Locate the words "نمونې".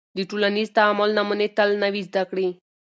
1.17-1.47